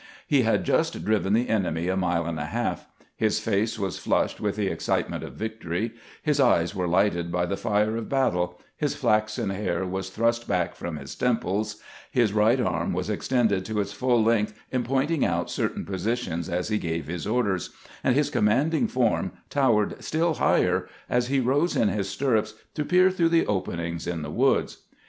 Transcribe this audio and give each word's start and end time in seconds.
He 0.25 0.41
had 0.41 0.63
just 0.63 1.05
driven 1.05 1.33
the 1.33 1.47
enemy 1.47 1.87
a 1.87 1.95
mile 1.95 2.25
and 2.25 2.39
a 2.39 2.45
half. 2.45 2.87
His 3.15 3.39
face 3.39 3.77
was 3.77 3.99
flushed 3.99 4.41
with 4.41 4.55
the 4.55 4.65
excitement 4.65 5.23
of 5.23 5.33
victory, 5.35 5.91
his 6.23 6.39
eyes 6.39 6.73
were 6.73 6.87
lighted 6.87 7.31
by 7.31 7.45
the 7.45 7.55
fire 7.55 7.95
of 7.97 8.09
battle, 8.09 8.59
his 8.75 8.95
flaxen 8.95 9.51
hair 9.51 9.85
was 9.85 10.09
thrust 10.09 10.47
back 10.47 10.73
from 10.73 10.97
his 10.97 11.13
temples, 11.13 11.83
his 12.09 12.33
right 12.33 12.59
arm 12.59 12.93
was 12.93 13.11
ex 13.11 13.27
tended 13.27 13.63
to 13.65 13.79
its 13.79 13.93
full 13.93 14.23
length 14.23 14.59
in 14.71 14.83
pointing 14.83 15.23
out 15.23 15.51
certain'positions 15.51 16.49
as 16.51 16.69
he 16.69 16.79
gave 16.79 17.05
his 17.05 17.27
orders, 17.27 17.69
and 18.03 18.15
his 18.15 18.31
commanding 18.31 18.87
form 18.87 19.31
towered 19.51 20.03
still 20.03 20.33
higher 20.33 20.89
as 21.11 21.27
he 21.27 21.39
rose 21.39 21.75
in 21.75 21.89
his 21.89 22.09
stirrups 22.09 22.55
to 22.73 22.83
peer 22.83 23.11
through 23.11 23.29
the 23.29 23.45
openings 23.45 24.07
in 24.07 24.23
the 24.23 24.31
woods. 24.31 24.79